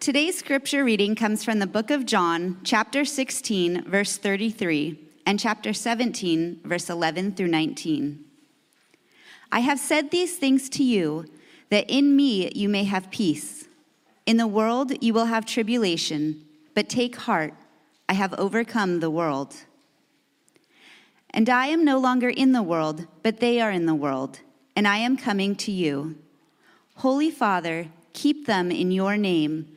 [0.00, 5.74] Today's scripture reading comes from the book of John, chapter 16, verse 33, and chapter
[5.74, 8.24] 17, verse 11 through 19.
[9.52, 11.26] I have said these things to you,
[11.68, 13.68] that in me you may have peace.
[14.24, 17.52] In the world you will have tribulation, but take heart,
[18.08, 19.54] I have overcome the world.
[21.28, 24.40] And I am no longer in the world, but they are in the world,
[24.74, 26.16] and I am coming to you.
[26.94, 29.76] Holy Father, keep them in your name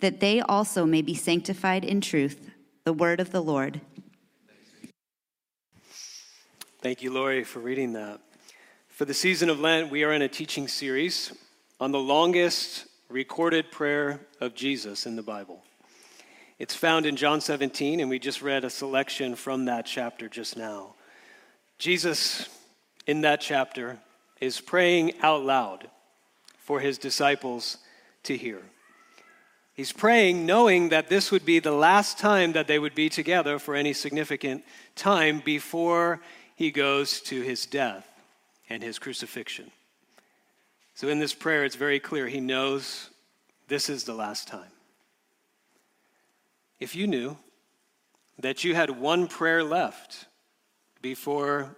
[0.00, 2.50] that they also may be sanctified in truth.
[2.84, 3.80] The word of the Lord.
[6.80, 8.20] Thank you, Lori, for reading that.
[8.88, 11.32] For the season of Lent, we are in a teaching series
[11.80, 15.62] on the longest recorded prayer of Jesus in the Bible.
[16.58, 20.56] It's found in John 17, and we just read a selection from that chapter just
[20.56, 20.94] now.
[21.78, 22.48] Jesus,
[23.06, 23.98] in that chapter,
[24.40, 25.88] is praying out loud
[26.58, 27.78] for his disciples
[28.24, 28.62] to hear.
[29.78, 33.60] He's praying knowing that this would be the last time that they would be together
[33.60, 34.64] for any significant
[34.96, 36.20] time before
[36.56, 38.04] he goes to his death
[38.68, 39.70] and his crucifixion.
[40.94, 43.10] So, in this prayer, it's very clear he knows
[43.68, 44.72] this is the last time.
[46.80, 47.36] If you knew
[48.40, 50.26] that you had one prayer left
[51.02, 51.76] before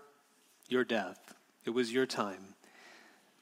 [0.71, 1.35] your death,
[1.67, 2.55] it was your time.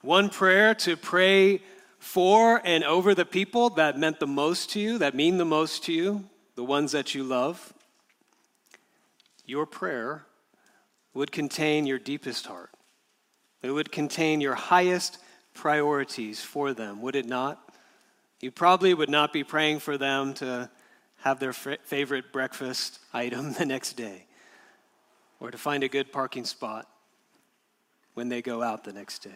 [0.03, 1.61] One prayer to pray
[1.99, 5.85] for and over the people that meant the most to you, that mean the most
[5.85, 7.73] to you, the ones that you love,
[9.45, 10.25] your prayer
[11.15, 12.71] would contain your deepest heart.
[13.63, 15.19] It would contain your highest
[15.55, 17.61] priorities for them, would it not?
[18.41, 20.71] You probably would not be praying for them to
[21.23, 24.27] have their f- favorite breakfast item the next day
[25.41, 26.87] or to find a good parking spot
[28.15, 29.31] when they go out the next day.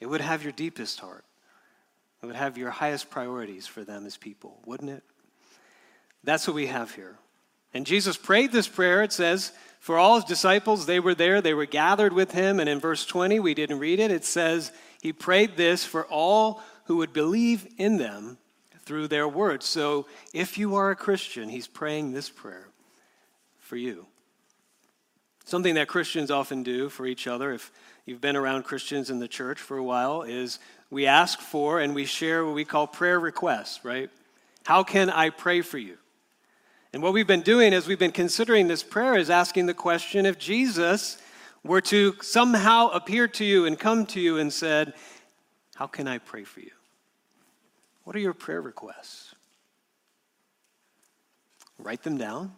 [0.00, 1.24] It would have your deepest heart.
[2.24, 5.02] Would have your highest priorities for them as people, wouldn't it?
[6.22, 7.16] That's what we have here.
[7.74, 11.52] And Jesus prayed this prayer, it says, for all his disciples, they were there, they
[11.52, 12.58] were gathered with him.
[12.58, 16.62] And in verse 20, we didn't read it, it says, He prayed this for all
[16.84, 18.38] who would believe in them
[18.84, 19.66] through their words.
[19.66, 22.68] So if you are a Christian, He's praying this prayer
[23.58, 24.06] for you.
[25.44, 27.70] Something that Christians often do for each other, if
[28.06, 30.58] you've been around Christians in the church for a while, is
[30.94, 34.08] we ask for and we share what we call prayer requests, right?
[34.64, 35.98] How can I pray for you?
[36.92, 40.24] And what we've been doing as we've been considering this prayer is asking the question
[40.24, 41.18] if Jesus
[41.64, 44.94] were to somehow appear to you and come to you and said,
[45.74, 46.70] How can I pray for you?
[48.04, 49.34] What are your prayer requests?
[51.76, 52.52] Write them down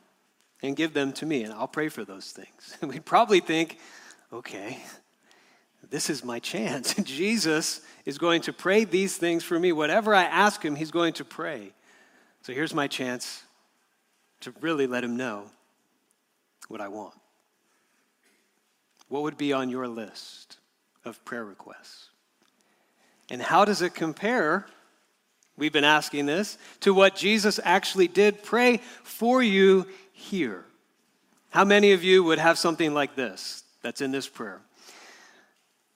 [0.62, 2.76] and give them to me, and I'll pray for those things.
[2.82, 3.78] We'd probably think,
[4.30, 4.82] okay,
[5.91, 6.94] this is my chance.
[7.02, 9.72] Jesus is going to pray these things for me.
[9.72, 11.72] Whatever I ask him, he's going to pray.
[12.42, 13.42] So here's my chance
[14.41, 15.44] to really let him know
[16.69, 17.14] what I want.
[19.08, 20.58] What would be on your list
[21.04, 22.10] of prayer requests?
[23.30, 24.66] And how does it compare?
[25.56, 30.64] We've been asking this to what Jesus actually did pray for you here.
[31.50, 34.61] How many of you would have something like this that's in this prayer?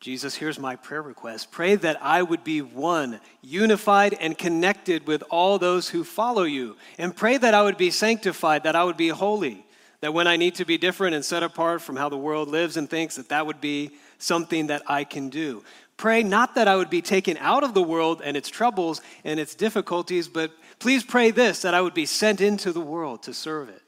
[0.00, 1.50] Jesus, here's my prayer request.
[1.50, 6.78] Pray that I would be one, unified and connected with all those who follow you.
[6.96, 9.66] And pray that I would be sanctified, that I would be holy.
[10.00, 12.78] That when I need to be different and set apart from how the world lives
[12.78, 15.62] and thinks, that that would be something that I can do.
[15.98, 19.38] Pray not that I would be taken out of the world and its troubles and
[19.38, 23.34] its difficulties, but please pray this that I would be sent into the world to
[23.34, 23.82] serve it,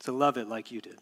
[0.00, 0.98] to love it like you did.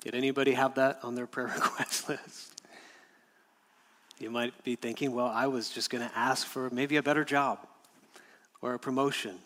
[0.00, 2.62] Did anybody have that on their prayer request list?
[4.18, 7.24] You might be thinking, well, I was just going to ask for maybe a better
[7.24, 7.58] job
[8.60, 9.38] or a promotion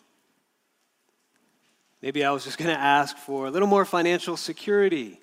[2.05, 5.19] Maybe I was just going to ask for a little more financial security.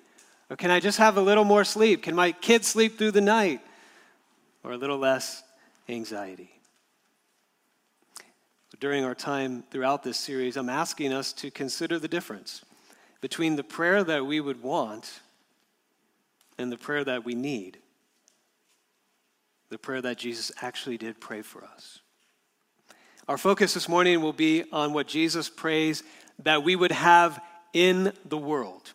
[0.49, 2.03] Or can I just have a little more sleep?
[2.03, 3.61] Can my kids sleep through the night?
[4.65, 5.43] Or a little less
[5.87, 6.49] anxiety?
[8.81, 12.65] During our time throughout this series, I'm asking us to consider the difference
[13.21, 15.21] between the prayer that we would want
[16.63, 17.77] and the prayer that we need.
[19.69, 21.99] The prayer that Jesus actually did pray for us.
[23.27, 26.01] Our focus this morning will be on what Jesus prays
[26.39, 27.39] that we would have
[27.73, 28.93] in the world.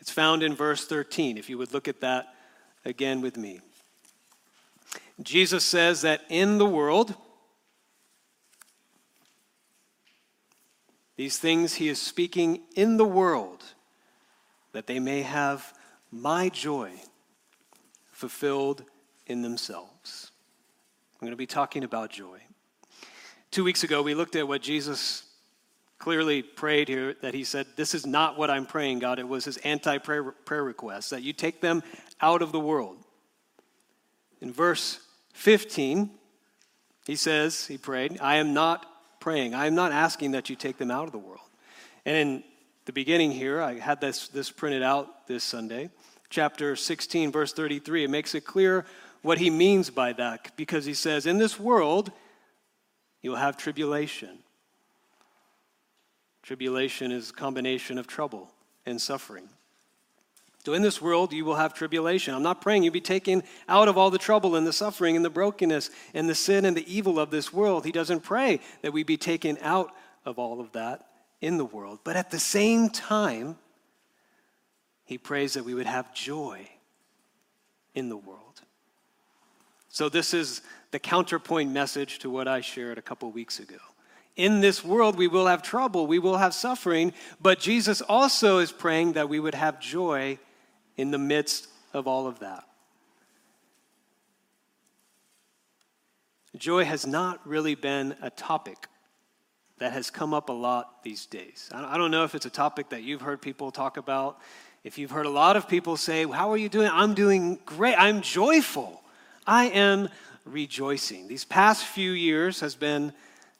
[0.00, 2.34] It's found in verse 13, if you would look at that
[2.84, 3.60] again with me.
[5.22, 7.14] Jesus says that in the world,
[11.16, 13.64] these things he is speaking in the world,
[14.72, 15.74] that they may have
[16.10, 16.92] my joy
[18.12, 18.84] fulfilled
[19.26, 20.32] in themselves.
[21.14, 22.40] I'm going to be talking about joy.
[23.50, 25.24] Two weeks ago, we looked at what Jesus
[25.98, 29.18] clearly prayed here that he said, This is not what I'm praying, God.
[29.18, 31.82] It was his anti prayer request, that you take them
[32.20, 32.98] out of the world.
[34.40, 35.00] In verse
[35.34, 36.10] 15,
[37.06, 38.86] he says, He prayed, I am not
[39.20, 39.54] praying.
[39.54, 41.40] I am not asking that you take them out of the world.
[42.04, 42.44] And in
[42.88, 45.90] the beginning here, I had this, this printed out this Sunday,
[46.30, 48.04] chapter 16, verse 33.
[48.04, 48.84] It makes it clear
[49.22, 52.10] what he means by that because he says, In this world,
[53.20, 54.38] You'll have tribulation.
[56.42, 58.52] Tribulation is a combination of trouble
[58.86, 59.48] and suffering.
[60.64, 62.34] So, in this world, you will have tribulation.
[62.34, 65.24] I'm not praying you be taken out of all the trouble and the suffering and
[65.24, 67.84] the brokenness and the sin and the evil of this world.
[67.84, 69.92] He doesn't pray that we be taken out
[70.24, 71.06] of all of that
[71.40, 72.00] in the world.
[72.04, 73.56] But at the same time,
[75.04, 76.68] he prays that we would have joy
[77.94, 78.62] in the world.
[79.88, 83.78] So, this is the counterpoint message to what I shared a couple weeks ago.
[84.36, 88.70] In this world, we will have trouble, we will have suffering, but Jesus also is
[88.70, 90.38] praying that we would have joy
[90.96, 92.64] in the midst of all of that.
[96.56, 98.88] Joy has not really been a topic
[99.78, 101.70] that has come up a lot these days.
[101.72, 104.40] I don't know if it's a topic that you've heard people talk about.
[104.84, 106.90] If you've heard a lot of people say, How are you doing?
[106.92, 107.94] I'm doing great.
[107.96, 109.02] I'm joyful.
[109.46, 110.08] I am
[110.44, 111.28] rejoicing.
[111.28, 113.12] These past few years has been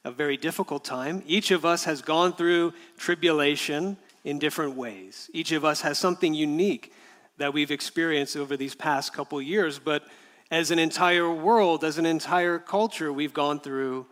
[0.03, 1.23] a very difficult time.
[1.27, 5.29] Each of us has gone through tribulation in different ways.
[5.33, 6.93] Each of us has something unique
[7.37, 10.03] that we've experienced over these past couple years, but
[10.51, 14.05] as an entire world, as an entire culture, we've gone through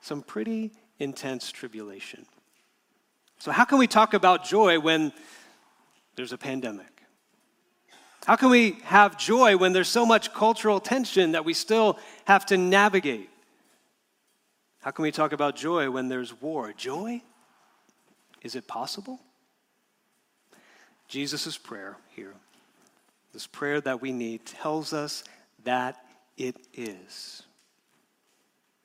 [0.00, 0.70] some pretty
[1.02, 2.26] intense tribulation.
[3.38, 5.12] So, how can we talk about joy when
[6.14, 6.86] there's a pandemic?
[8.24, 12.46] How can we have joy when there's so much cultural tension that we still have
[12.46, 13.28] to navigate?
[14.80, 16.72] How can we talk about joy when there's war?
[16.72, 17.22] Joy?
[18.42, 19.18] Is it possible?
[21.08, 22.34] Jesus' prayer here,
[23.32, 25.24] this prayer that we need, tells us
[25.64, 26.04] that
[26.36, 27.42] it is.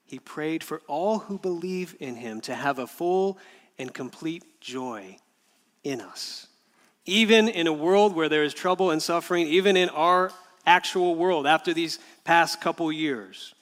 [0.07, 3.37] He prayed for all who believe in him to have a full
[3.77, 5.17] and complete joy
[5.83, 6.47] in us
[7.07, 10.31] even in a world where there is trouble and suffering, even in our
[10.65, 13.55] actual world after these past couple years.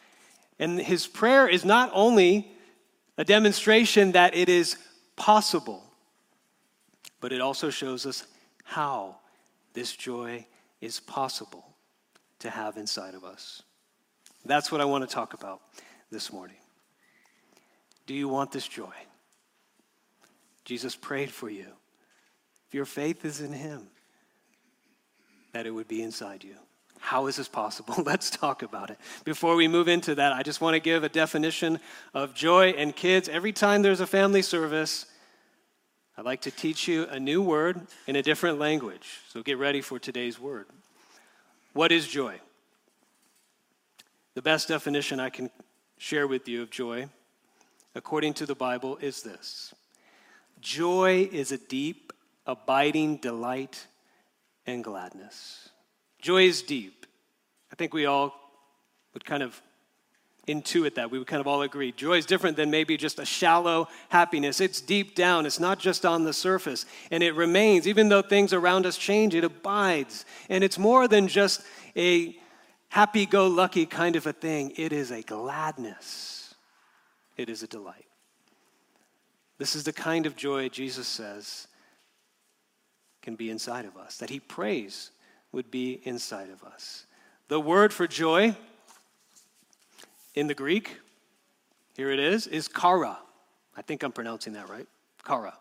[0.58, 2.52] And his prayer is not only
[3.18, 4.78] a demonstration that it is
[5.16, 5.84] possible,
[7.22, 8.26] but it also shows us
[8.64, 9.18] how
[9.74, 10.46] this joy
[10.82, 11.76] is possible
[12.40, 13.62] to have inside of us.
[14.44, 15.62] That's what I want to talk about
[16.12, 16.58] this morning.
[18.06, 18.94] Do you want this joy?
[20.64, 21.68] Jesus prayed for you
[22.68, 23.88] If your faith is in Him,
[25.54, 26.56] that it would be inside you.
[27.00, 27.96] How is this possible?
[28.06, 28.98] Let's talk about it.
[29.24, 31.80] Before we move into that, I just want to give a definition
[32.14, 33.30] of joy and kids.
[33.30, 35.06] Every time there's a family service,
[36.18, 39.20] I'd like to teach you a new word in a different language.
[39.30, 40.66] So get ready for today's word.
[41.74, 42.40] What is joy?
[44.34, 45.52] The best definition I can
[45.98, 47.10] share with you of joy,
[47.94, 49.74] according to the Bible, is this
[50.62, 52.14] Joy is a deep
[52.46, 53.86] abiding delight
[54.66, 55.70] and gladness.
[56.22, 57.06] Joy is deep.
[57.72, 58.34] I think we all
[59.14, 59.62] would kind of
[60.48, 61.12] intuit that.
[61.12, 61.92] We would kind of all agree.
[61.92, 64.62] Joy is different than maybe just a shallow happiness.
[64.62, 66.86] It's deep down, it's not just on the surface.
[67.12, 70.26] And it remains, even though things around us change, it abides.
[70.50, 71.62] And it's more than just
[71.96, 72.38] a
[72.96, 76.56] happy go lucky kind of a thing, it is a gladness,
[77.36, 78.06] it is a delight.
[79.58, 81.68] This is the kind of joy Jesus says
[83.22, 85.12] can be inside of us, that he prays
[85.52, 87.06] would be inside of us.
[87.50, 88.56] The word for joy
[90.34, 91.02] in the Greek,
[91.98, 93.18] here it is, is kara.
[93.76, 94.88] I think I'm pronouncing that right.
[95.26, 95.58] Kara.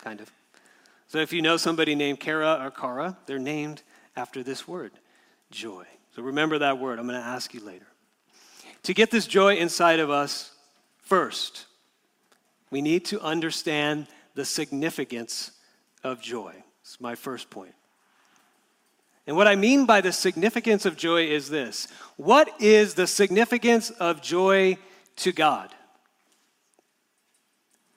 [0.00, 0.32] kind of.
[1.06, 3.82] So if you know somebody named Kara or Kara, they're named
[4.16, 4.92] after this word,
[5.50, 5.84] joy.
[6.16, 6.98] So remember that word.
[6.98, 7.86] I'm going to ask you later.
[8.84, 10.50] To get this joy inside of us,
[11.02, 11.66] first,
[12.70, 15.50] we need to understand the significance
[16.02, 16.54] of joy.
[16.80, 17.74] It's my first point.
[19.26, 23.90] And what I mean by the significance of joy is this What is the significance
[23.90, 24.78] of joy
[25.16, 25.68] to God?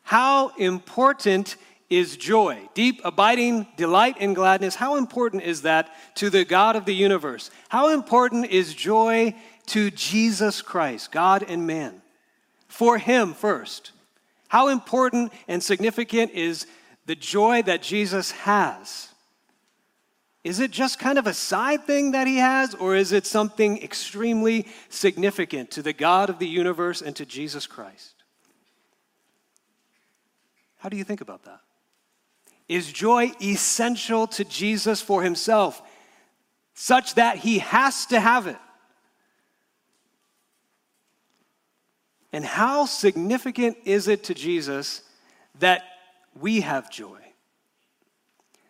[0.01, 1.55] How important
[1.89, 2.69] is joy?
[2.73, 4.75] Deep, abiding delight and gladness.
[4.75, 7.49] How important is that to the God of the universe?
[7.69, 9.35] How important is joy
[9.67, 12.01] to Jesus Christ, God and man?
[12.67, 13.91] For Him first.
[14.47, 16.67] How important and significant is
[17.05, 19.09] the joy that Jesus has?
[20.43, 23.83] Is it just kind of a side thing that he has, or is it something
[23.83, 28.23] extremely significant to the God of the universe and to Jesus Christ?
[30.77, 31.59] How do you think about that?
[32.69, 35.81] Is joy essential to Jesus for himself,
[36.75, 38.57] such that he has to have it?
[42.31, 45.01] And how significant is it to Jesus
[45.57, 45.83] that
[46.39, 47.19] we have joy?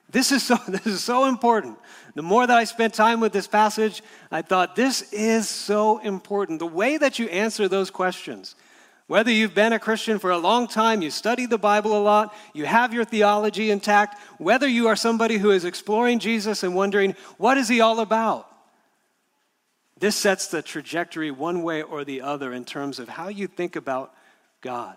[0.09, 1.77] This is, so, this is so important.
[2.15, 4.01] The more that I spent time with this passage,
[4.31, 6.59] I thought, this is so important.
[6.59, 8.55] The way that you answer those questions,
[9.09, 12.33] whether you've been a Christian for a long time, you studied the Bible a lot,
[12.53, 17.13] you have your theology intact, whether you are somebody who is exploring Jesus and wondering,
[17.37, 18.47] what is he all about?
[19.99, 23.75] This sets the trajectory one way or the other in terms of how you think
[23.75, 24.13] about
[24.61, 24.95] God.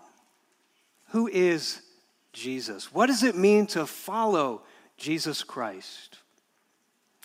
[1.09, 1.81] Who is
[2.31, 2.93] Jesus?
[2.93, 4.61] What does it mean to follow
[4.97, 6.17] Jesus Christ.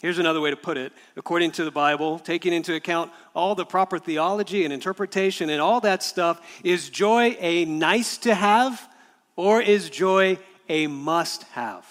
[0.00, 0.93] Here's another way to put it.
[1.17, 5.81] According to the Bible, taking into account all the proper theology and interpretation and all
[5.81, 8.88] that stuff, is joy a nice to have
[9.35, 10.38] or is joy
[10.69, 11.85] a must have?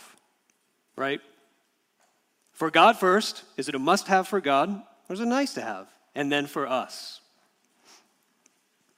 [0.96, 1.20] Right?
[2.54, 5.62] For God first, is it a must have for God or is it nice to
[5.62, 5.88] have?
[6.16, 7.20] And then for us.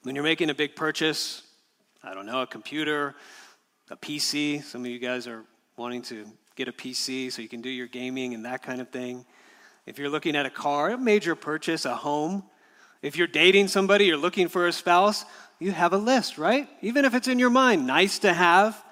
[0.04, 1.42] When you're making a big purchase,
[2.02, 3.16] I don't know, a computer,
[3.90, 5.44] a PC, some of you guys are
[5.76, 6.26] wanting to
[6.56, 9.24] get a PC so you can do your gaming and that kind of thing.
[9.86, 12.44] If you're looking at a car, a major purchase, a home.
[13.02, 15.24] If you're dating somebody, you're looking for a spouse,
[15.58, 16.68] you have a list, right?
[16.82, 18.82] Even if it's in your mind, nice to have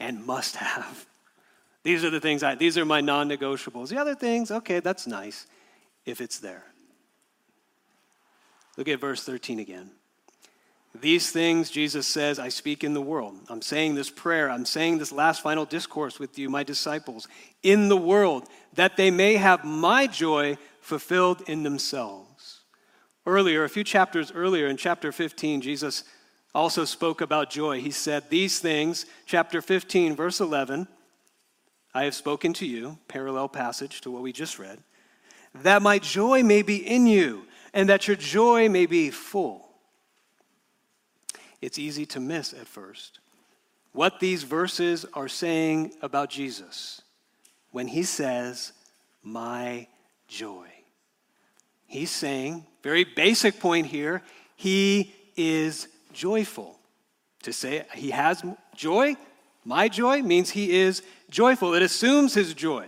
[0.00, 1.06] and must have.
[1.82, 3.90] These are the things I, these are my non negotiables.
[3.90, 5.46] The other things, okay, that's nice
[6.04, 6.64] if it's there.
[8.76, 9.92] Look at verse 13 again.
[11.00, 13.34] These things, Jesus says, I speak in the world.
[13.48, 14.50] I'm saying this prayer.
[14.50, 17.26] I'm saying this last final discourse with you, my disciples,
[17.62, 22.60] in the world, that they may have my joy fulfilled in themselves.
[23.24, 26.04] Earlier, a few chapters earlier, in chapter 15, Jesus
[26.54, 27.80] also spoke about joy.
[27.80, 30.86] He said, These things, chapter 15, verse 11,
[31.92, 34.78] I have spoken to you, parallel passage to what we just read,
[35.62, 37.42] that my joy may be in you,
[37.74, 39.65] and that your joy may be full
[41.66, 43.18] it's easy to miss at first.
[43.90, 47.02] What these verses are saying about Jesus
[47.72, 48.72] when he says,
[49.24, 49.88] My
[50.28, 50.68] joy.
[51.88, 54.22] He's saying, very basic point here,
[54.54, 56.78] he is joyful.
[57.42, 58.44] To say he has
[58.76, 59.16] joy,
[59.64, 61.74] my joy, means he is joyful.
[61.74, 62.86] It assumes his joy.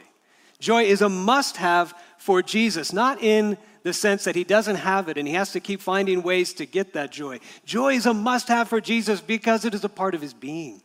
[0.61, 5.09] Joy is a must have for Jesus, not in the sense that he doesn't have
[5.09, 7.41] it and he has to keep finding ways to get that joy.
[7.65, 10.83] Joy is a must have for Jesus because it is a part of his being,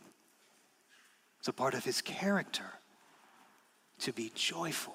[1.39, 2.65] it's a part of his character
[3.99, 4.93] to be joyful.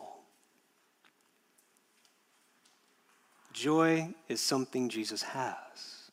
[3.53, 6.11] Joy is something Jesus has.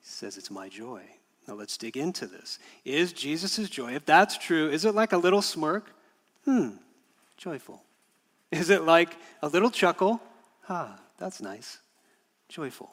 [0.00, 1.02] He says, It's my joy.
[1.46, 2.58] Now let's dig into this.
[2.84, 5.90] Is Jesus' joy, if that's true, is it like a little smirk?
[6.44, 6.72] Hmm,
[7.38, 7.82] joyful.
[8.50, 10.20] Is it like a little chuckle?
[10.68, 11.78] Ah, that's nice.
[12.48, 12.90] Joyful.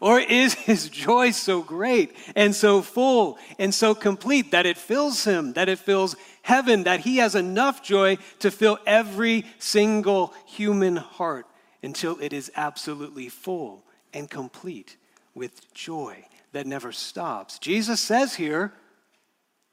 [0.00, 5.24] Or is his joy so great and so full and so complete that it fills
[5.24, 10.96] him, that it fills heaven, that he has enough joy to fill every single human
[10.96, 11.46] heart
[11.82, 14.96] until it is absolutely full and complete
[15.34, 17.58] with joy that never stops?
[17.60, 18.72] Jesus says here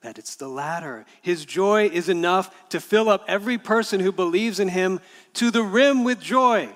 [0.01, 1.05] that it's the latter.
[1.21, 4.99] His joy is enough to fill up every person who believes in him
[5.33, 6.69] to the rim with joy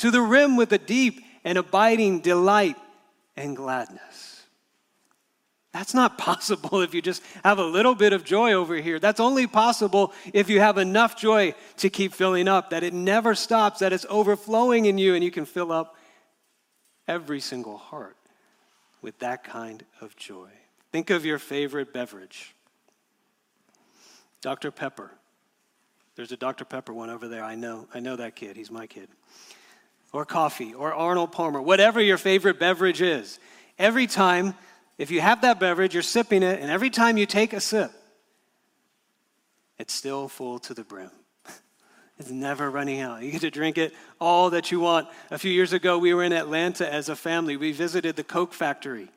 [0.00, 2.76] to the rim with a deep and abiding delight
[3.36, 4.42] and gladness.
[5.72, 8.98] That's not possible if you just have a little bit of joy over here.
[8.98, 13.34] That's only possible if you have enough joy to keep filling up, that it never
[13.34, 15.96] stops, that it's overflowing in you, and you can fill up
[17.06, 18.16] every single heart
[19.02, 20.50] with that kind of joy.
[20.92, 22.54] Think of your favorite beverage.
[24.40, 24.70] Dr.
[24.70, 25.10] Pepper.
[26.16, 26.64] There's a Dr.
[26.64, 27.44] Pepper one over there.
[27.44, 27.86] I know.
[27.94, 28.56] I know that kid.
[28.56, 29.08] He's my kid.
[30.12, 33.38] Or coffee, or Arnold Palmer, whatever your favorite beverage is.
[33.78, 34.54] Every time,
[34.98, 37.92] if you have that beverage, you're sipping it, and every time you take a sip,
[39.78, 41.10] it's still full to the brim.
[42.18, 43.22] It's never running out.
[43.22, 45.08] You get to drink it all that you want.
[45.30, 47.56] A few years ago, we were in Atlanta as a family.
[47.56, 49.08] We visited the Coke factory.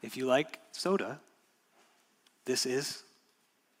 [0.00, 1.18] If you like soda,
[2.44, 3.03] this is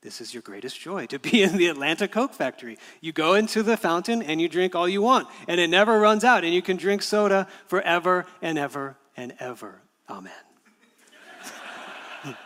[0.04, 2.78] this is your greatest joy to be in the Atlanta Coke factory.
[3.00, 6.22] You go into the fountain and you drink all you want, and it never runs
[6.22, 9.80] out, and you can drink soda forever and ever and ever.
[10.08, 10.32] Amen.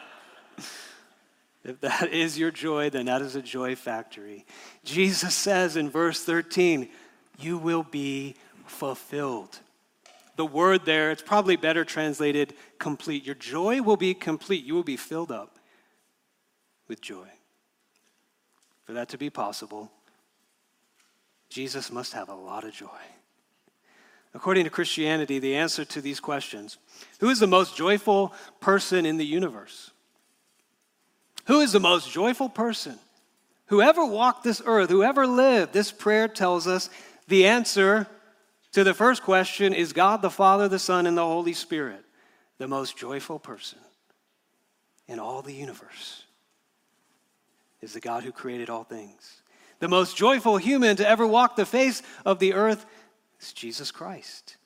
[1.65, 4.47] If that is your joy, then that is a joy factory.
[4.85, 6.89] Jesus says in verse 13,
[7.41, 9.59] You will be fulfilled.
[10.37, 13.27] The word there, it's probably better translated complete.
[13.27, 14.65] Your joy will be complete.
[14.65, 15.59] You will be filled up
[16.87, 17.29] with joy.
[18.89, 19.93] For that to be possible,
[21.51, 22.89] Jesus must have a lot of joy.
[24.33, 26.79] According to Christianity, the answer to these questions
[27.21, 29.91] who is the most joyful person in the universe?
[31.49, 32.99] Who is the most joyful person?
[33.67, 36.89] Whoever walked this earth, whoever lived, this prayer tells us
[37.27, 38.07] the answer
[38.73, 42.03] to the first question is God the Father, the Son, and the Holy Spirit,
[42.57, 43.81] the most joyful person
[45.07, 46.25] in all the universe
[47.81, 49.43] is the God who created all things.
[49.81, 52.85] The most joyful human to ever walk the face of the earth
[53.41, 54.57] is Jesus Christ.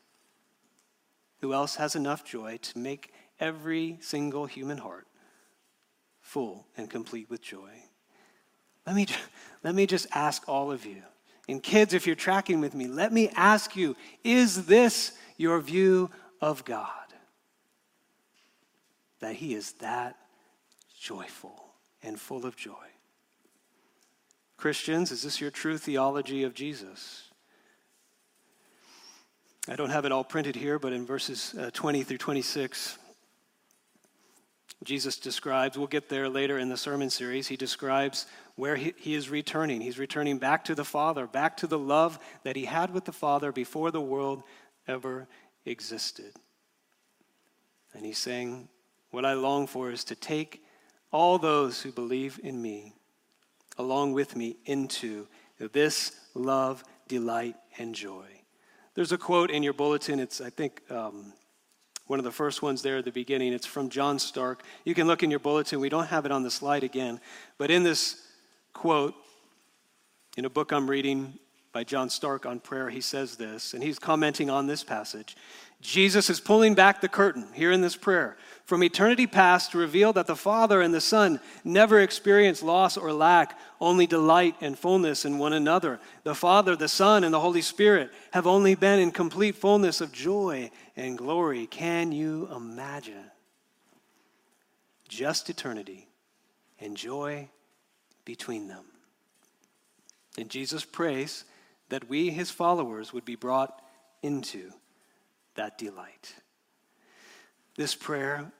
[1.40, 5.06] Who else has enough joy to make every single human heart
[6.20, 7.70] full and complete with joy.
[8.86, 9.06] Let me,
[9.64, 11.02] let me just ask all of you,
[11.48, 16.08] and kids, if you're tracking with me, let me ask you is this your view
[16.40, 16.88] of God?
[19.20, 20.16] That He is that
[20.98, 22.72] joyful and full of joy.
[24.62, 27.24] Christians, is this your true theology of Jesus?
[29.66, 32.96] I don't have it all printed here, but in verses uh, 20 through 26,
[34.84, 39.16] Jesus describes, we'll get there later in the sermon series, he describes where he, he,
[39.16, 39.80] is returning.
[39.80, 43.10] He's returning back to the Father, back to the love that he had with the
[43.10, 44.44] Father before the world
[44.86, 45.26] ever
[45.66, 46.36] existed.
[47.94, 48.68] And he's saying,
[49.10, 50.62] What I long for is to take
[51.10, 52.94] all those who believe in me
[53.78, 55.26] along with me into
[55.58, 58.26] this love, delight, and joy.
[58.94, 60.20] There's a quote in your bulletin.
[60.20, 61.32] It's, I think, um,
[62.06, 63.52] one of the first ones there at the beginning.
[63.52, 64.60] It's from John Starke.
[64.84, 65.80] You can look in your bulletin.
[65.80, 67.20] We don't have it on the slide again.
[67.58, 68.20] But in this
[68.72, 69.14] quote,
[70.36, 71.38] in a book I'm reading
[71.72, 75.36] by John Starke on prayer, he says this, and he's commenting on this passage.
[75.82, 80.12] Jesus is pulling back the curtain here in this prayer from eternity past to reveal
[80.12, 85.24] that the Father and the Son never experienced loss or lack, only delight and fullness
[85.24, 85.98] in one another.
[86.22, 90.12] The Father, the Son, and the Holy Spirit have only been in complete fullness of
[90.12, 91.66] joy and glory.
[91.66, 93.30] Can you imagine?
[95.08, 96.08] Just eternity
[96.80, 97.48] and joy
[98.24, 98.84] between them.
[100.38, 101.44] And Jesus prays
[101.88, 103.82] that we, his followers, would be brought
[104.22, 104.72] into
[105.54, 106.34] that delight.
[107.76, 108.50] This prayer,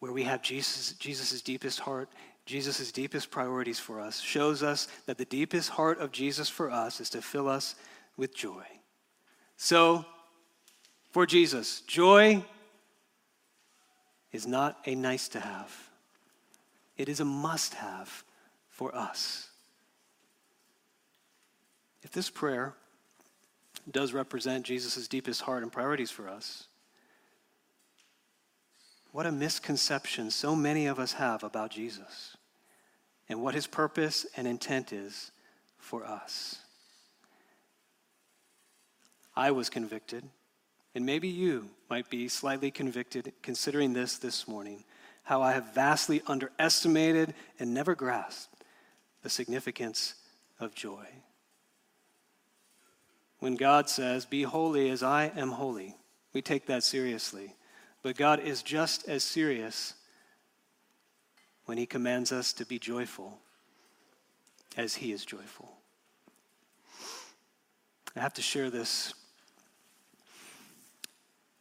[0.00, 2.08] where we have Jesus' Jesus' deepest heart,
[2.46, 7.00] Jesus' deepest priorities for us, shows us that the deepest heart of Jesus for us
[7.00, 7.74] is to fill us
[8.16, 8.64] with joy.
[9.56, 10.04] So,
[11.10, 12.44] for Jesus, joy
[14.32, 15.90] is not a nice to have,
[16.96, 18.24] it is a must have
[18.68, 19.48] for us.
[22.02, 22.74] If this prayer
[23.90, 26.66] does represent Jesus' deepest heart and priorities for us.
[29.12, 32.36] What a misconception so many of us have about Jesus
[33.28, 35.32] and what his purpose and intent is
[35.78, 36.58] for us.
[39.36, 40.24] I was convicted,
[40.94, 44.84] and maybe you might be slightly convicted considering this this morning
[45.22, 48.64] how I have vastly underestimated and never grasped
[49.22, 50.14] the significance
[50.58, 51.06] of joy
[53.40, 55.96] when God says, Be holy as I am holy.
[56.32, 57.56] We take that seriously.
[58.02, 59.94] But God is just as serious
[61.66, 63.38] when He commands us to be joyful
[64.76, 65.72] as He is joyful.
[68.16, 69.14] I have to share this.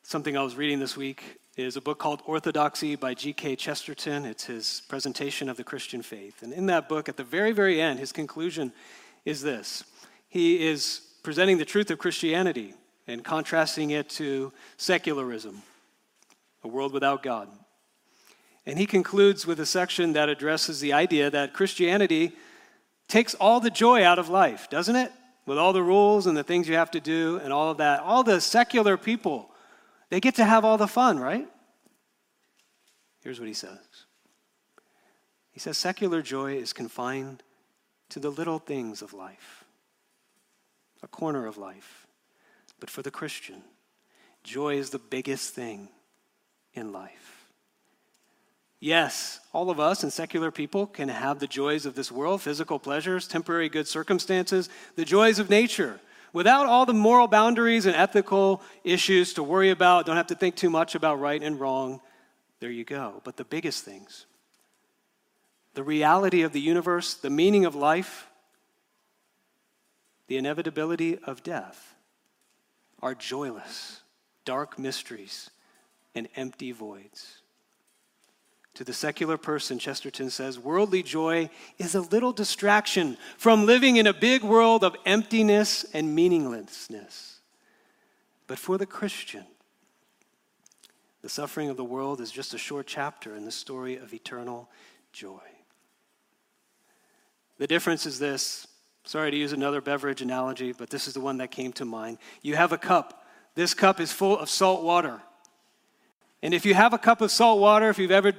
[0.04, 3.56] Something I was reading this week is a book called Orthodoxy by G.K.
[3.58, 4.26] Chesterton.
[4.26, 6.42] It's his presentation of the Christian faith.
[6.42, 8.72] And in that book, at the very, very end, his conclusion
[9.26, 9.84] is this
[10.28, 12.74] He is presenting the truth of Christianity
[13.08, 15.62] and contrasting it to secularism,
[16.64, 17.50] a world without God.
[18.66, 22.34] And he concludes with a section that addresses the idea that Christianity
[23.08, 25.12] takes all the joy out of life, doesn't it?
[25.46, 28.02] With all the rules and the things you have to do and all of that.
[28.02, 29.50] All the secular people,
[30.10, 31.48] they get to have all the fun, right?
[33.24, 33.80] Here's what he says
[35.52, 37.44] He says, secular joy is confined
[38.10, 39.59] to the little things of life,
[41.02, 42.08] a corner of life.
[42.80, 43.62] But for the Christian,
[44.44, 45.90] joy is the biggest thing
[46.74, 47.40] in life.
[48.80, 52.80] Yes, all of us and secular people can have the joys of this world, physical
[52.80, 56.00] pleasures, temporary good circumstances, the joys of nature,
[56.32, 60.06] without all the moral boundaries and ethical issues to worry about.
[60.06, 62.00] Don't have to think too much about right and wrong.
[62.62, 63.22] There you go.
[63.26, 64.26] But the biggest things,
[65.74, 68.29] the reality of the universe, the meaning of life,
[70.30, 71.96] the inevitability of death,
[73.02, 74.02] are joyless,
[74.46, 75.50] dark mysteries,
[76.14, 77.42] and empty voids.
[78.76, 84.06] To the secular person, Chesterton says, worldly joy is a little distraction from living in
[84.06, 87.40] a big world of emptiness and meaninglessness.
[88.46, 89.46] But for the Christian,
[91.24, 94.70] the suffering of the world is just a short chapter in the story of eternal
[95.12, 95.42] joy.
[97.58, 98.68] The difference is this
[99.10, 102.20] sorry to use another beverage analogy, but this is the one that came to mind.
[102.44, 105.20] You have a cup, this cup is full of salt water.
[106.44, 108.34] And if you have a cup of salt water, if you've ever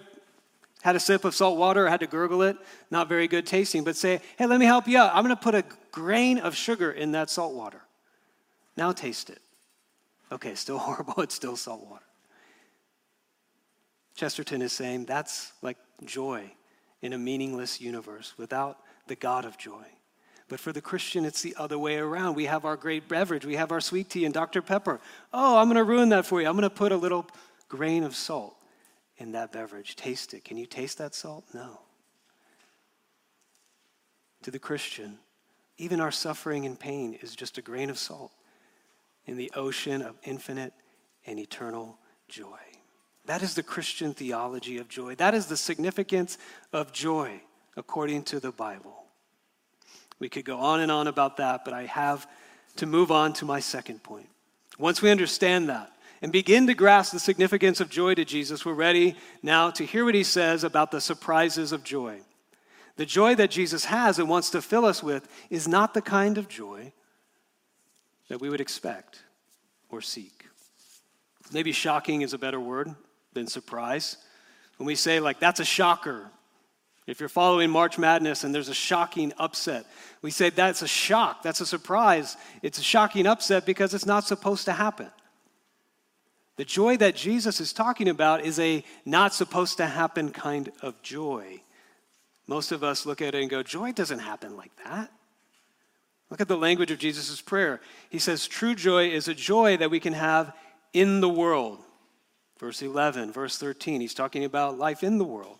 [0.82, 2.56] had a sip of salt water or had to gurgle it,
[2.88, 5.10] not very good tasting, but say, hey, let me help you out.
[5.12, 7.82] I'm going to put a grain of sugar in that salt water.
[8.76, 9.40] Now taste it.
[10.30, 11.20] Okay, still horrible.
[11.20, 12.04] It's still salt water.
[14.14, 16.52] Chesterton is saying that's like joy
[17.02, 18.78] in a meaningless universe without
[19.08, 19.84] the God of joy.
[20.50, 22.34] But for the Christian, it's the other way around.
[22.34, 24.60] We have our great beverage, we have our sweet tea and Dr.
[24.60, 25.00] Pepper.
[25.32, 26.48] Oh, I'm going to ruin that for you.
[26.48, 27.26] I'm going to put a little
[27.68, 28.56] grain of salt
[29.16, 29.94] in that beverage.
[29.94, 30.44] Taste it.
[30.44, 31.44] Can you taste that salt?
[31.54, 31.80] No.
[34.42, 35.18] To the Christian,
[35.78, 38.32] even our suffering and pain is just a grain of salt
[39.26, 40.72] in the ocean of infinite
[41.26, 41.96] and eternal
[42.28, 42.58] joy.
[43.26, 45.14] That is the Christian theology of joy.
[45.14, 46.38] That is the significance
[46.72, 47.40] of joy
[47.76, 49.00] according to the Bible.
[50.20, 52.28] We could go on and on about that, but I have
[52.76, 54.28] to move on to my second point.
[54.78, 55.90] Once we understand that,
[56.22, 60.04] and begin to grasp the significance of joy to Jesus, we're ready now to hear
[60.04, 62.20] what he says about the surprises of joy.
[62.96, 66.36] The joy that Jesus has and wants to fill us with is not the kind
[66.36, 66.92] of joy
[68.28, 69.22] that we would expect
[69.88, 70.44] or seek.
[71.52, 72.94] Maybe shocking is a better word
[73.32, 74.18] than surprise.
[74.76, 76.30] When we say, like, that's a shocker,
[77.10, 79.84] if you're following March Madness and there's a shocking upset,
[80.22, 82.36] we say that's a shock, that's a surprise.
[82.62, 85.10] It's a shocking upset because it's not supposed to happen.
[86.56, 91.02] The joy that Jesus is talking about is a not supposed to happen kind of
[91.02, 91.62] joy.
[92.46, 95.10] Most of us look at it and go, Joy doesn't happen like that.
[96.30, 97.80] Look at the language of Jesus' prayer.
[98.08, 100.52] He says, True joy is a joy that we can have
[100.92, 101.78] in the world.
[102.58, 105.59] Verse 11, verse 13, he's talking about life in the world.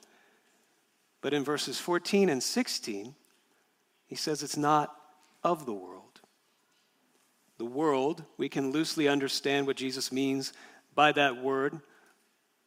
[1.21, 3.15] But in verses 14 and 16,
[4.07, 4.95] he says it's not
[5.43, 6.21] of the world.
[7.59, 10.53] The world, we can loosely understand what Jesus means
[10.95, 11.81] by that word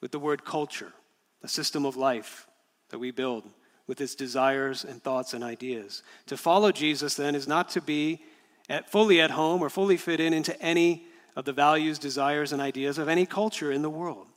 [0.01, 0.93] with the word culture,
[1.41, 2.47] a system of life
[2.89, 3.49] that we build
[3.87, 6.03] with its desires and thoughts and ideas.
[6.27, 8.23] To follow Jesus, then, is not to be
[8.69, 12.61] at, fully at home or fully fit in into any of the values, desires, and
[12.61, 14.27] ideas of any culture in the world.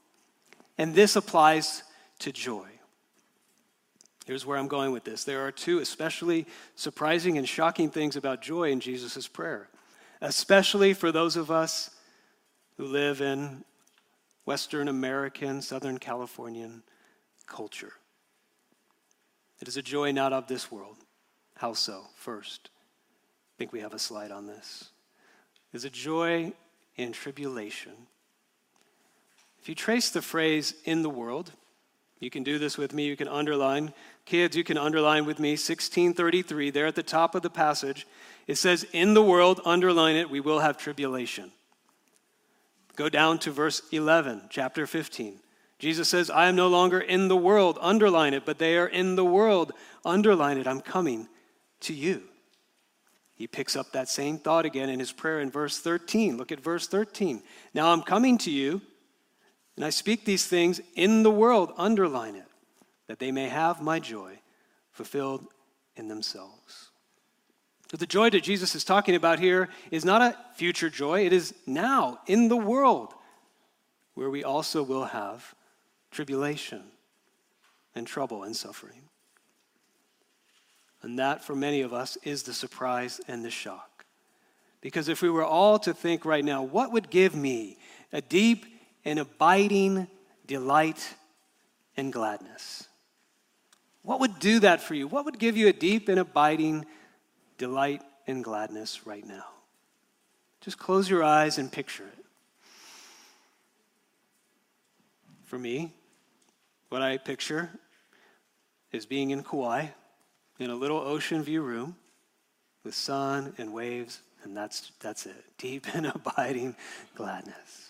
[0.78, 1.82] And this applies
[2.20, 2.68] to joy.
[4.26, 5.22] Here's where I'm going with this.
[5.22, 9.68] There are two especially surprising and shocking things about joy in Jesus' prayer,
[10.20, 11.90] especially for those of us
[12.76, 13.64] who live in
[14.44, 16.82] Western American, Southern Californian
[17.46, 17.92] culture.
[19.60, 20.96] It is a joy not of this world.
[21.54, 22.02] How so?
[22.16, 24.90] First, I think we have a slide on this.
[25.72, 26.52] Is a joy
[26.96, 27.92] in tribulation.
[29.60, 31.52] If you trace the phrase in the world,
[32.18, 33.04] you can do this with me.
[33.04, 33.92] You can underline.
[34.24, 38.06] Kids, you can underline with me 1633 there at the top of the passage.
[38.46, 41.52] It says, In the world, underline it, we will have tribulation.
[42.96, 45.38] Go down to verse 11, chapter 15.
[45.78, 49.14] Jesus says, I am no longer in the world, underline it, but they are in
[49.14, 49.72] the world,
[50.06, 51.28] underline it, I'm coming
[51.80, 52.22] to you.
[53.34, 56.38] He picks up that same thought again in his prayer in verse 13.
[56.38, 57.42] Look at verse 13.
[57.74, 58.80] Now I'm coming to you,
[59.76, 62.48] and I speak these things in the world, underline it,
[63.06, 64.38] that they may have my joy
[64.90, 65.46] fulfilled
[65.96, 66.90] in themselves.
[67.90, 71.32] But the joy that Jesus is talking about here is not a future joy, it
[71.32, 73.14] is now in the world
[74.14, 75.54] where we also will have
[76.10, 76.82] tribulation.
[77.94, 79.00] and trouble and suffering.
[81.02, 84.04] And that, for many of us, is the surprise and the shock.
[84.82, 87.78] Because if we were all to think right now, what would give me
[88.12, 88.66] a deep
[89.06, 90.08] and abiding
[90.46, 91.14] delight
[91.96, 92.88] and gladness?
[94.02, 95.06] What would do that for you?
[95.06, 96.84] What would give you a deep and abiding
[97.56, 99.44] delight and gladness right now?
[100.60, 102.24] Just close your eyes and picture it.
[105.44, 105.92] For me,
[106.88, 107.70] what I picture
[108.90, 109.86] is being in Kauai
[110.58, 111.94] in a little ocean view room
[112.82, 115.44] with sun and waves, and that's, that's it.
[115.58, 116.74] Deep and abiding
[117.14, 117.85] gladness.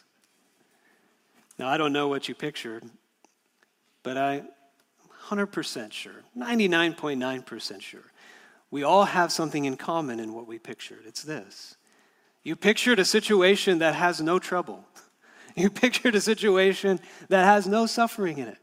[1.58, 2.84] Now, I don't know what you pictured,
[4.02, 4.48] but I'm
[5.28, 8.12] 100% sure, 99.9% sure,
[8.70, 11.00] we all have something in common in what we pictured.
[11.06, 11.76] It's this
[12.44, 14.84] you pictured a situation that has no trouble,
[15.56, 18.58] you pictured a situation that has no suffering in it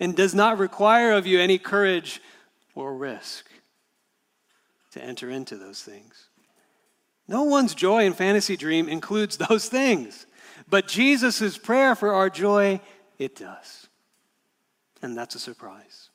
[0.00, 2.20] and does not require of you any courage
[2.74, 3.46] or risk
[4.90, 6.26] to enter into those things.
[7.28, 10.26] No one's joy and fantasy dream includes those things.
[10.72, 12.80] But Jesus' prayer for our joy,
[13.18, 13.88] it does.
[15.02, 16.08] And that's a surprise.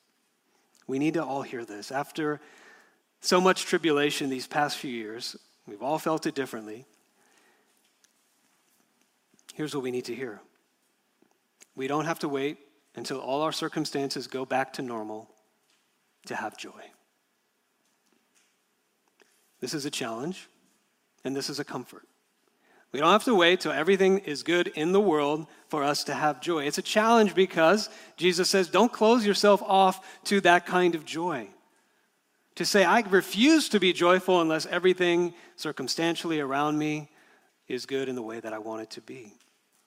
[0.88, 1.92] We need to all hear this.
[1.92, 2.42] After
[3.22, 5.36] so much tribulation these past few years,
[5.68, 6.88] we've all felt it differently.
[9.54, 10.42] Here's what we need to hear
[11.76, 12.58] we don't have to wait
[12.96, 15.30] until all our circumstances go back to normal
[16.26, 16.82] to have joy.
[19.60, 20.50] This is a challenge,
[21.24, 22.08] and this is a comfort.
[22.92, 26.14] We don't have to wait till everything is good in the world for us to
[26.14, 26.66] have joy.
[26.66, 31.50] It's a challenge because Jesus says, don't close yourself off to that kind of joy.
[32.56, 37.10] To say, I refuse to be joyful unless everything circumstantially around me
[37.68, 39.34] is good in the way that I want it to be.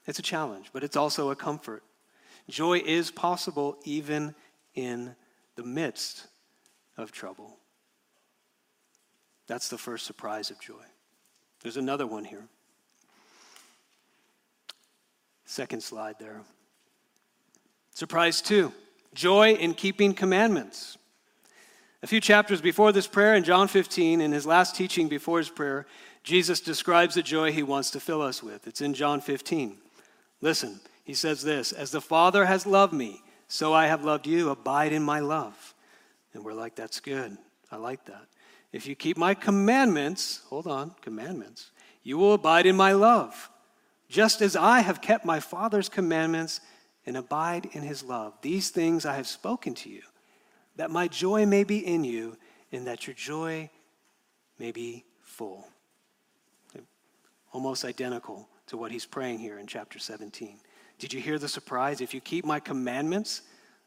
[0.06, 1.82] It's a challenge, but it's also a comfort.
[2.48, 4.34] Joy is possible even
[4.74, 5.14] in
[5.56, 6.26] the midst
[6.96, 7.56] of trouble.
[9.46, 10.84] That's the first surprise of joy.
[11.62, 12.44] There's another one here.
[15.50, 16.42] Second slide there.
[17.92, 18.72] Surprise two
[19.14, 20.96] joy in keeping commandments.
[22.04, 25.50] A few chapters before this prayer, in John 15, in his last teaching before his
[25.50, 25.86] prayer,
[26.22, 28.68] Jesus describes the joy he wants to fill us with.
[28.68, 29.76] It's in John 15.
[30.40, 34.50] Listen, he says this As the Father has loved me, so I have loved you.
[34.50, 35.74] Abide in my love.
[36.32, 37.36] And we're like, That's good.
[37.72, 38.26] I like that.
[38.72, 41.72] If you keep my commandments, hold on, commandments,
[42.04, 43.50] you will abide in my love,
[44.10, 46.60] just as I have kept my Father's commandments
[47.06, 48.34] and abide in his love.
[48.42, 50.02] These things I have spoken to you,
[50.76, 52.36] that my joy may be in you,
[52.72, 53.70] and that your joy
[54.58, 55.66] may be full.
[57.52, 60.58] Almost identical to what he's praying here in chapter 17.
[60.98, 62.00] Did you hear the surprise?
[62.00, 63.42] If you keep my commandments,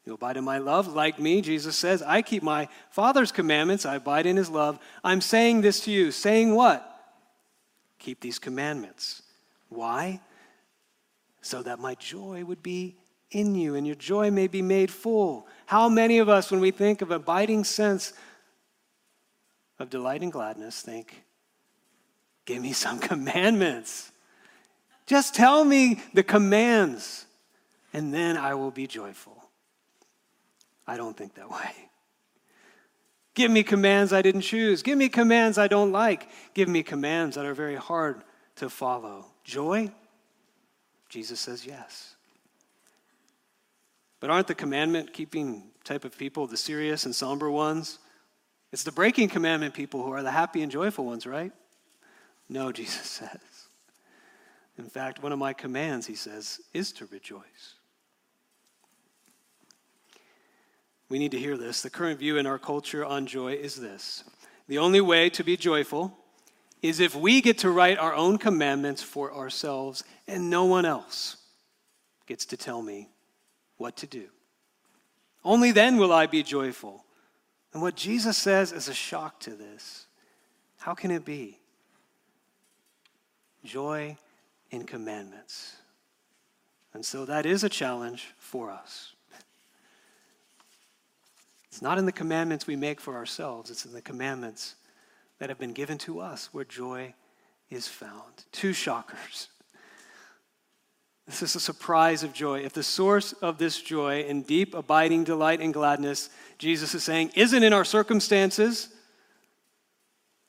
[0.06, 0.88] you abide in my love.
[0.88, 3.86] Like me, Jesus says, I keep my Father's commandments.
[3.86, 4.80] I abide in his love.
[5.04, 6.12] I'm saying this to you.
[6.12, 6.90] Saying what?
[8.00, 9.23] Keep these commandments.
[9.76, 10.22] Why?
[11.42, 12.96] So that my joy would be
[13.32, 15.48] in you and your joy may be made full.
[15.66, 18.14] How many of us, when we think of abiding sense
[19.80, 21.24] of delight and gladness, think,
[22.46, 24.12] give me some commandments?
[25.06, 27.26] Just tell me the commands,
[27.92, 29.44] and then I will be joyful.
[30.88, 31.72] I don't think that way.
[33.36, 34.84] Give me commands I didn't choose.
[34.84, 36.30] Give me commands I don't like.
[36.54, 38.22] Give me commands that are very hard
[38.58, 39.26] to follow.
[39.43, 39.91] Joy?
[41.10, 42.15] Jesus says yes.
[44.19, 47.99] But aren't the commandment keeping type of people the serious and somber ones?
[48.71, 51.51] It's the breaking commandment people who are the happy and joyful ones, right?
[52.49, 53.67] No, Jesus says.
[54.77, 57.75] In fact, one of my commands, he says, is to rejoice.
[61.10, 61.82] We need to hear this.
[61.82, 64.23] The current view in our culture on joy is this
[64.67, 66.17] the only way to be joyful
[66.84, 71.38] is if we get to write our own commandments for ourselves and no one else
[72.28, 73.10] gets to tell me
[73.78, 74.28] what to do.
[75.46, 77.06] Only then will I be joyful.
[77.72, 80.08] And what Jesus says is a shock to this.
[80.78, 81.58] How can it be?
[83.63, 84.17] Joy
[84.69, 85.78] in commandments.
[86.93, 89.13] And so that is a challenge for us.
[91.69, 94.76] It's not in the commandments we make for ourselves, it's in the commandments
[95.39, 97.13] that have been given to us where joy
[97.69, 98.46] is found.
[98.52, 99.50] Two shockers.
[101.26, 102.60] This is a surprise of joy.
[102.60, 107.32] If the source of this joy and deep, abiding delight and gladness, Jesus is saying,
[107.36, 108.89] isn't in our circumstances,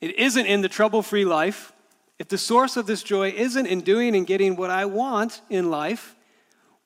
[0.00, 1.72] it isn't in the trouble free life,
[2.18, 5.70] if the source of this joy isn't in doing and getting what I want in
[5.70, 6.14] life,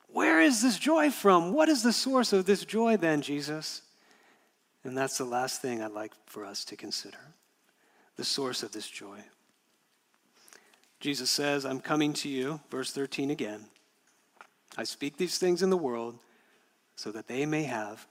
[0.09, 1.53] Where is this joy from?
[1.53, 3.83] What is the source of this joy then, Jesus?
[4.83, 7.19] And that's the last thing I'd like for us to consider
[8.19, 9.19] the source of this joy.
[11.01, 13.67] Jesus says, I'm coming to you, verse 13 again.
[14.77, 16.19] I speak these things in the world
[16.97, 18.07] so that they may have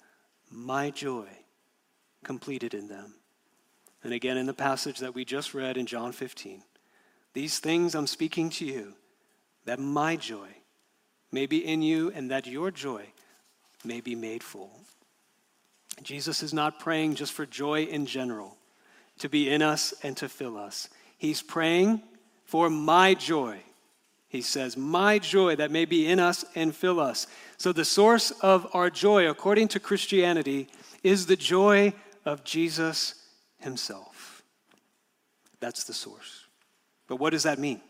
[0.49, 1.27] my joy
[2.23, 3.15] completed in them.
[4.01, 6.63] And again, in the passage that we just read in John 15,
[7.33, 8.93] these things I'm speaking to you,
[9.65, 10.47] that my joy
[11.33, 13.07] may be in you and that your joy
[13.83, 14.71] may be made full.
[16.01, 18.55] Jesus is not praying just for joy in general,
[19.19, 20.89] to be in us and to fill us.
[21.17, 22.01] He's praying
[22.45, 23.59] for my joy.
[24.29, 27.27] He says, My joy that may be in us and fill us.
[27.57, 30.67] So, the source of our joy, according to Christianity,
[31.03, 31.93] is the joy
[32.25, 33.15] of Jesus
[33.59, 34.43] himself.
[35.59, 36.45] That's the source.
[37.07, 37.81] But what does that mean?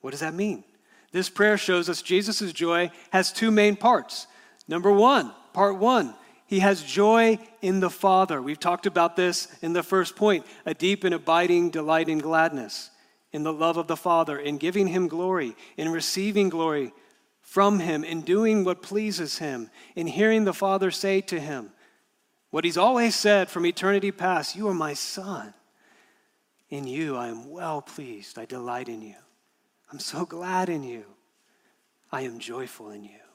[0.00, 0.64] What does that mean?
[1.12, 4.26] This prayer shows us Jesus' joy has two main parts.
[4.66, 6.14] Number one, part one,
[6.46, 8.40] he has joy in the Father.
[8.40, 12.90] We've talked about this in the first point a deep and abiding delight in gladness,
[13.32, 16.92] in the love of the Father, in giving him glory, in receiving glory
[17.40, 21.70] from him, in doing what pleases him, in hearing the Father say to him
[22.50, 25.52] what he's always said from eternity past You are my Son.
[26.70, 28.38] In you I am well pleased.
[28.38, 29.16] I delight in you.
[29.92, 31.04] I'm so glad in you.
[32.10, 33.25] I am joyful in you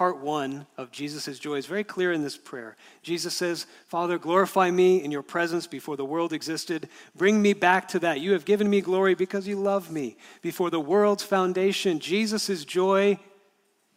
[0.00, 2.74] part one of Jesus' joy is very clear in this prayer.
[3.02, 6.88] Jesus says, Father, glorify me in your presence before the world existed.
[7.14, 8.18] Bring me back to that.
[8.18, 10.16] You have given me glory because you love me.
[10.40, 13.18] Before the world's foundation, Jesus' joy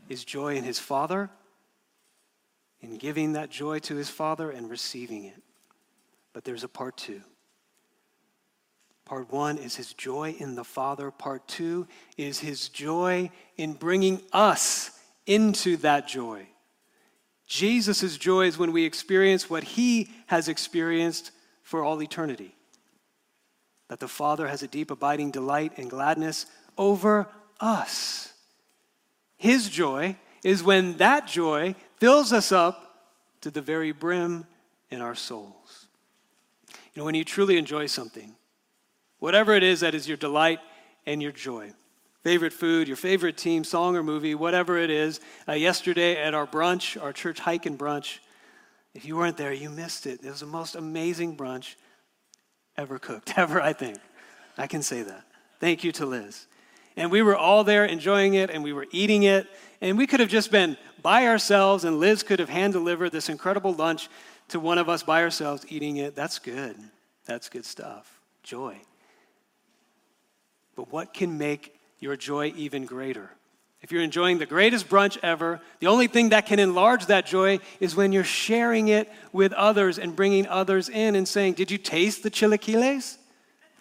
[0.09, 1.29] is joy in his Father,
[2.81, 5.41] in giving that joy to his Father and receiving it.
[6.33, 7.21] But there's a part two.
[9.05, 11.11] Part one is his joy in the Father.
[11.11, 11.87] Part two
[12.17, 16.47] is his joy in bringing us into that joy.
[17.47, 21.31] Jesus' joy is when we experience what he has experienced
[21.61, 22.55] for all eternity.
[23.89, 26.45] That the Father has a deep, abiding delight and gladness
[26.77, 27.27] over
[27.59, 28.33] us.
[29.37, 34.45] His joy is when that joy fills us up to the very brim
[34.89, 35.87] in our souls.
[36.69, 38.35] You know, when you truly enjoy something,
[39.19, 40.59] whatever it is that is your delight
[41.05, 41.73] and your joy,
[42.23, 45.19] favorite food, your favorite team, song, or movie, whatever it is.
[45.47, 48.19] Uh, yesterday at our brunch, our church hike and brunch,
[48.93, 50.23] if you weren't there, you missed it.
[50.23, 51.75] It was the most amazing brunch
[52.77, 53.97] ever cooked, ever, I think.
[54.57, 55.25] I can say that.
[55.59, 56.47] Thank you to Liz.
[56.95, 59.47] And we were all there enjoying it and we were eating it.
[59.81, 63.27] And we could have just been by ourselves, and Liz could have hand delivered this
[63.27, 64.07] incredible lunch
[64.47, 66.15] to one of us by ourselves eating it.
[66.15, 66.77] That's good.
[67.25, 68.21] That's good stuff.
[68.43, 68.79] Joy.
[70.75, 71.72] But what can make
[72.03, 73.31] your joy even greater.
[73.81, 77.59] If you're enjoying the greatest brunch ever, the only thing that can enlarge that joy
[77.79, 81.77] is when you're sharing it with others and bringing others in and saying, Did you
[81.77, 83.17] taste the chilaquiles?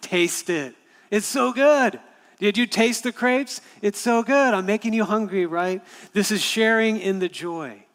[0.01, 0.75] Taste it.
[1.11, 1.99] It's so good.
[2.39, 3.61] Did you taste the crepes?
[3.81, 4.53] It's so good.
[4.53, 5.81] I'm making you hungry, right?
[6.13, 7.85] This is sharing in the joy.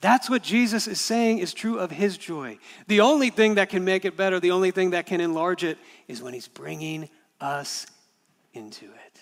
[0.00, 2.58] That's what Jesus is saying is true of his joy.
[2.86, 5.78] The only thing that can make it better, the only thing that can enlarge it,
[6.06, 7.08] is when he's bringing
[7.40, 7.86] us
[8.58, 9.20] into it.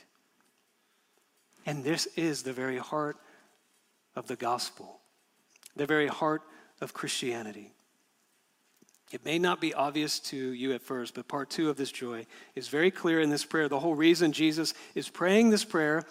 [1.66, 3.16] And this is the very heart
[4.14, 5.00] of the gospel,
[5.76, 6.42] the very heart
[6.80, 7.72] of Christianity.
[9.12, 12.26] It may not be obvious to you at first, but part two of this joy
[12.54, 13.68] is very clear in this prayer.
[13.68, 16.04] The whole reason Jesus is praying this prayer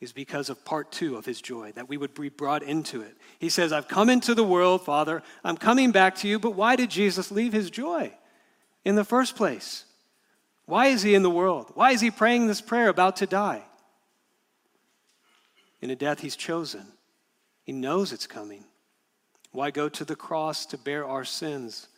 [0.00, 3.16] is because of part two of his joy, that we would be brought into it.
[3.40, 6.76] He says, I've come into the world, Father, I'm coming back to you, but why
[6.76, 8.12] did Jesus leave his joy
[8.84, 9.84] in the first place?
[10.68, 11.70] Why is he in the world?
[11.72, 13.62] Why is he praying this prayer about to die?
[15.80, 16.84] In a death he's chosen.
[17.64, 18.64] He knows it's coming.
[19.50, 21.88] Why go to the cross to bear our sins?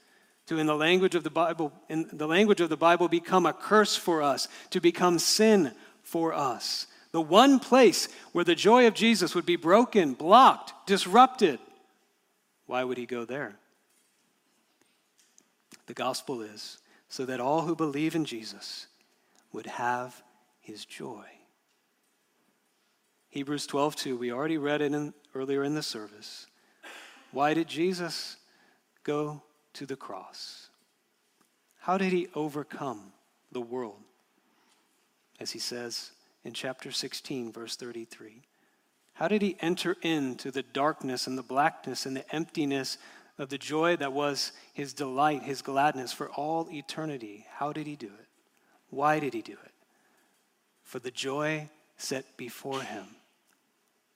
[0.47, 3.53] To in the language of the Bible, in the language of the Bible, become a
[3.53, 5.73] curse for us, to become sin
[6.05, 6.87] for us.
[7.11, 11.59] The one place where the joy of Jesus would be broken, blocked, disrupted.
[12.67, 13.57] Why would he go there?
[15.87, 16.79] The gospel is
[17.11, 18.87] so that all who believe in Jesus
[19.53, 20.23] would have
[20.61, 21.27] his joy.
[23.29, 26.47] Hebrews 12:2 we already read it in, earlier in the service.
[27.33, 28.37] Why did Jesus
[29.03, 29.43] go
[29.75, 30.71] to the cross?
[31.81, 33.13] How did he overcome
[33.51, 34.03] the world?
[35.41, 36.13] As he says
[36.45, 38.43] in chapter 16 verse 33.
[39.15, 42.99] How did he enter into the darkness and the blackness and the emptiness
[43.41, 47.47] of the joy that was his delight, his gladness for all eternity.
[47.55, 48.27] How did he do it?
[48.91, 49.73] Why did he do it?
[50.83, 53.07] For the joy set before him.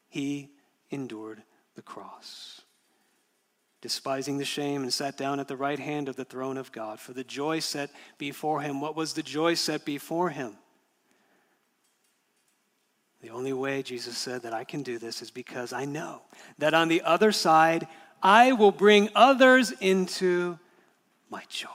[0.08, 0.50] he
[0.90, 1.42] endured
[1.74, 2.60] the cross,
[3.80, 7.00] despising the shame, and sat down at the right hand of the throne of God.
[7.00, 10.56] For the joy set before him, what was the joy set before him?
[13.22, 16.20] The only way, Jesus said, that I can do this is because I know
[16.58, 17.88] that on the other side,
[18.24, 20.58] I will bring others into
[21.28, 21.68] my joy.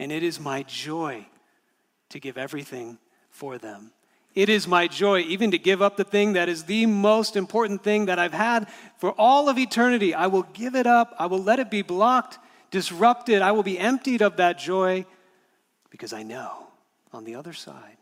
[0.00, 1.24] And it is my joy
[2.08, 2.98] to give everything
[3.30, 3.92] for them.
[4.34, 7.84] It is my joy even to give up the thing that is the most important
[7.84, 8.68] thing that I've had
[8.98, 10.14] for all of eternity.
[10.14, 11.14] I will give it up.
[11.18, 12.38] I will let it be blocked,
[12.70, 13.40] disrupted.
[13.42, 15.04] I will be emptied of that joy
[15.90, 16.68] because I know
[17.12, 17.96] on the other side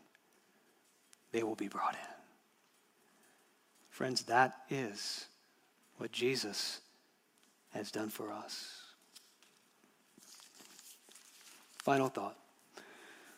[1.31, 2.15] they will be brought in.
[3.89, 5.25] Friends, that is
[5.97, 6.79] what Jesus
[7.73, 8.81] has done for us.
[11.83, 12.35] Final thought.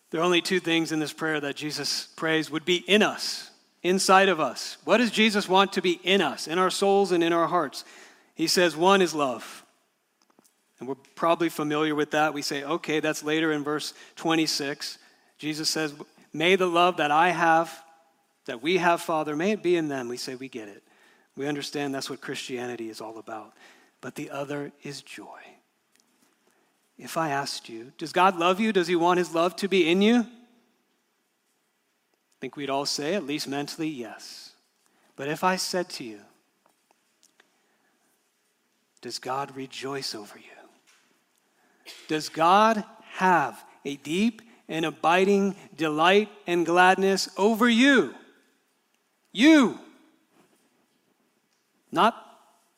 [0.09, 3.49] There are only two things in this prayer that Jesus prays would be in us,
[3.81, 4.77] inside of us.
[4.83, 7.85] What does Jesus want to be in us, in our souls and in our hearts?
[8.35, 9.63] He says one is love.
[10.79, 12.33] And we're probably familiar with that.
[12.33, 14.97] We say, okay, that's later in verse 26.
[15.37, 15.93] Jesus says,
[16.33, 17.83] May the love that I have
[18.45, 20.07] that we have, Father, may it be in them.
[20.07, 20.83] We say we get it.
[21.37, 23.53] We understand that's what Christianity is all about.
[24.01, 25.39] But the other is joy.
[26.97, 28.73] If I asked you, does God love you?
[28.73, 30.19] Does He want His love to be in you?
[30.19, 30.25] I
[32.41, 34.53] think we'd all say, at least mentally, yes.
[35.15, 36.19] But if I said to you,
[39.01, 40.43] does God rejoice over you?
[42.07, 42.83] Does God
[43.13, 48.13] have a deep and abiding delight and gladness over you?
[49.31, 49.79] You.
[51.91, 52.15] Not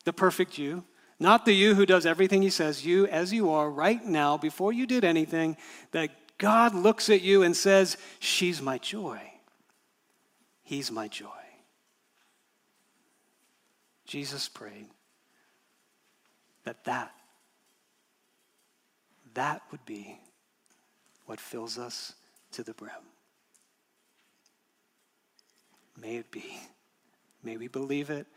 [0.05, 0.83] the perfect you,
[1.19, 4.73] not the you who does everything he says, you as you are right now, before
[4.73, 5.57] you did anything,
[5.91, 9.21] that God looks at you and says, She's my joy.
[10.63, 11.27] He's my joy.
[14.05, 14.87] Jesus prayed
[16.65, 17.11] that that,
[19.33, 20.19] that would be
[21.25, 22.13] what fills us
[22.51, 22.91] to the brim.
[25.99, 26.59] May it be.
[27.43, 28.27] May we believe it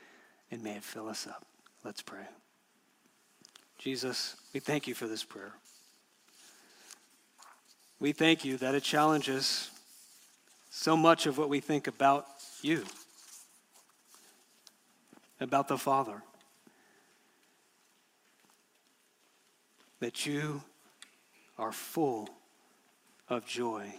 [0.50, 1.46] and may it fill us up.
[1.84, 2.26] Let's pray.
[3.78, 5.52] Jesus, we thank you for this prayer.
[8.00, 9.70] We thank you that it challenges
[10.70, 12.26] so much of what we think about
[12.62, 12.84] you,
[15.40, 16.22] about the Father.
[20.00, 20.62] That you
[21.58, 22.28] are full
[23.28, 23.94] of joy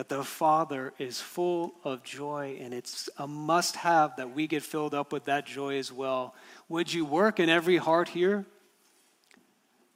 [0.00, 4.62] that the Father is full of joy, and it's a must have that we get
[4.62, 6.34] filled up with that joy as well.
[6.70, 8.46] Would you work in every heart here?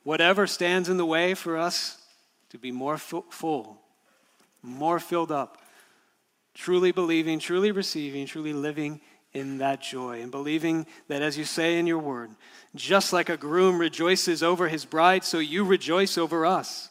[0.04, 2.00] Whatever stands in the way for us
[2.50, 3.80] to be more full,
[4.62, 5.58] more filled up,
[6.54, 9.00] truly believing, truly receiving, truly living
[9.32, 12.30] in that joy and believing that, as you say in your word,
[12.74, 16.90] just like a groom rejoices over his bride, so you rejoice over us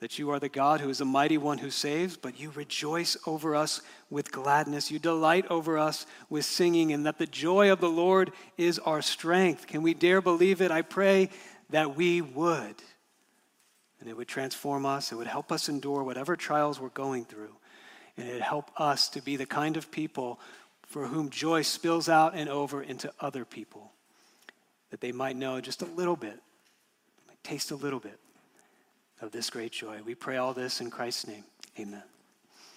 [0.00, 3.18] that you are the God who is a mighty one who saves, but you rejoice
[3.26, 4.90] over us with gladness.
[4.90, 9.02] You delight over us with singing, and that the joy of the Lord is our
[9.02, 9.66] strength.
[9.66, 10.70] Can we dare believe it?
[10.70, 11.28] I pray
[11.68, 12.74] that we would.
[14.00, 17.54] And it would transform us, it would help us endure whatever trials we're going through,
[18.16, 20.40] and it would help us to be the kind of people
[20.86, 23.92] for whom joy spills out and over into other people,
[24.90, 26.40] that they might know just a little bit,
[27.42, 28.18] taste a little bit
[29.20, 30.00] of this great joy.
[30.04, 31.44] We pray all this in Christ's name.
[31.78, 32.02] Amen.